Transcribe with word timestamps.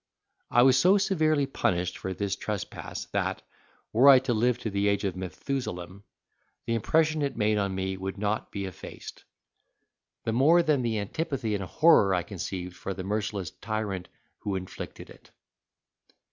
I 0.49 0.63
was 0.63 0.79
so 0.79 0.97
severely 0.97 1.45
punished 1.45 1.95
for 1.99 2.11
this 2.11 2.35
trespass 2.35 3.05
that, 3.13 3.43
were 3.93 4.09
I 4.09 4.17
to 4.17 4.33
live 4.33 4.57
to 4.61 4.71
the 4.71 4.87
age 4.87 5.03
of 5.03 5.15
Methusalem, 5.15 6.01
the 6.65 6.73
impression 6.73 7.21
it 7.21 7.37
made 7.37 7.59
on 7.59 7.75
me 7.75 7.97
would 7.97 8.17
not 8.17 8.51
be 8.51 8.65
effaced; 8.65 9.25
the 10.23 10.33
more 10.33 10.63
than 10.63 10.81
the 10.81 10.97
antipathy 10.97 11.53
and 11.53 11.63
horror 11.65 12.15
I 12.15 12.23
conceived 12.23 12.75
for 12.75 12.95
the 12.95 13.03
merciless 13.03 13.51
tyrant 13.51 14.07
who 14.39 14.55
inflicted 14.55 15.11
it. 15.11 15.29